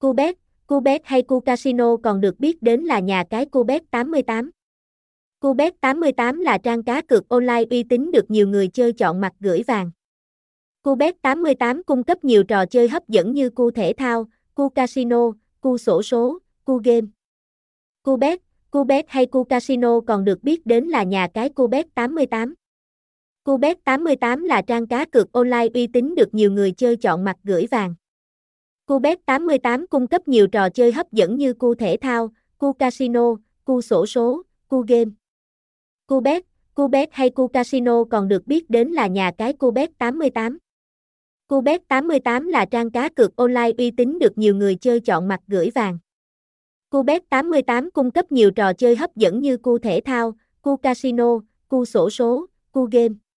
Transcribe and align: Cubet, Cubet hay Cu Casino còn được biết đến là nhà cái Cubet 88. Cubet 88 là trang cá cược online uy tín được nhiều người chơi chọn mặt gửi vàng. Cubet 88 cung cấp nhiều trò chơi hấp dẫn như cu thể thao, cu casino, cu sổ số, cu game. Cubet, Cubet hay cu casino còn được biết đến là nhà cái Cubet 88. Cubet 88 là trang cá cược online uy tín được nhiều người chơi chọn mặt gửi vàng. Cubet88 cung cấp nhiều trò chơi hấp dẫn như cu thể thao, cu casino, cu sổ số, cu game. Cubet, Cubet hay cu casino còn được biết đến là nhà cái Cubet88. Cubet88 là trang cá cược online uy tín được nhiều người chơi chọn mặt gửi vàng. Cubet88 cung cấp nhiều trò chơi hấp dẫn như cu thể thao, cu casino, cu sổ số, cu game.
Cubet, 0.00 0.34
Cubet 0.66 1.02
hay 1.04 1.22
Cu 1.22 1.40
Casino 1.40 1.96
còn 1.96 2.20
được 2.20 2.40
biết 2.40 2.62
đến 2.62 2.80
là 2.80 3.00
nhà 3.00 3.24
cái 3.30 3.46
Cubet 3.46 3.90
88. 3.90 4.50
Cubet 5.40 5.80
88 5.80 6.40
là 6.40 6.58
trang 6.58 6.82
cá 6.82 7.02
cược 7.02 7.28
online 7.28 7.62
uy 7.70 7.82
tín 7.82 8.10
được 8.12 8.30
nhiều 8.30 8.48
người 8.48 8.68
chơi 8.68 8.92
chọn 8.92 9.20
mặt 9.20 9.32
gửi 9.40 9.62
vàng. 9.66 9.90
Cubet 10.82 11.22
88 11.22 11.82
cung 11.82 12.02
cấp 12.04 12.24
nhiều 12.24 12.42
trò 12.44 12.66
chơi 12.66 12.88
hấp 12.88 13.08
dẫn 13.08 13.32
như 13.32 13.50
cu 13.50 13.70
thể 13.70 13.92
thao, 13.96 14.24
cu 14.54 14.68
casino, 14.68 15.32
cu 15.60 15.78
sổ 15.78 16.02
số, 16.02 16.38
cu 16.64 16.80
game. 16.84 17.06
Cubet, 18.02 18.40
Cubet 18.70 19.04
hay 19.08 19.26
cu 19.26 19.44
casino 19.44 20.00
còn 20.06 20.24
được 20.24 20.42
biết 20.42 20.66
đến 20.66 20.84
là 20.84 21.02
nhà 21.02 21.28
cái 21.34 21.48
Cubet 21.48 21.94
88. 21.94 22.54
Cubet 23.44 23.84
88 23.84 24.44
là 24.44 24.62
trang 24.62 24.86
cá 24.86 25.04
cược 25.04 25.32
online 25.32 25.66
uy 25.74 25.86
tín 25.86 26.14
được 26.14 26.34
nhiều 26.34 26.52
người 26.52 26.72
chơi 26.72 26.96
chọn 26.96 27.24
mặt 27.24 27.36
gửi 27.44 27.66
vàng. 27.70 27.94
Cubet88 28.90 29.86
cung 29.90 30.06
cấp 30.06 30.28
nhiều 30.28 30.46
trò 30.46 30.70
chơi 30.70 30.92
hấp 30.92 31.12
dẫn 31.12 31.36
như 31.36 31.54
cu 31.54 31.74
thể 31.74 31.96
thao, 32.00 32.28
cu 32.58 32.72
casino, 32.72 33.36
cu 33.64 33.80
sổ 33.80 34.06
số, 34.06 34.42
cu 34.68 34.84
game. 34.88 35.10
Cubet, 36.06 36.44
Cubet 36.74 37.08
hay 37.12 37.30
cu 37.30 37.46
casino 37.48 38.04
còn 38.04 38.28
được 38.28 38.46
biết 38.46 38.70
đến 38.70 38.88
là 38.88 39.06
nhà 39.06 39.30
cái 39.38 39.52
Cubet88. 39.58 40.56
Cubet88 41.48 42.48
là 42.48 42.64
trang 42.64 42.90
cá 42.90 43.08
cược 43.08 43.36
online 43.36 43.70
uy 43.78 43.90
tín 43.90 44.18
được 44.18 44.38
nhiều 44.38 44.54
người 44.54 44.76
chơi 44.76 45.00
chọn 45.00 45.28
mặt 45.28 45.40
gửi 45.48 45.70
vàng. 45.74 45.98
Cubet88 46.90 47.88
cung 47.90 48.10
cấp 48.10 48.32
nhiều 48.32 48.50
trò 48.50 48.72
chơi 48.72 48.96
hấp 48.96 49.16
dẫn 49.16 49.40
như 49.40 49.56
cu 49.56 49.78
thể 49.78 50.00
thao, 50.04 50.32
cu 50.62 50.76
casino, 50.76 51.38
cu 51.68 51.84
sổ 51.84 52.10
số, 52.10 52.46
cu 52.72 52.88
game. 52.92 53.29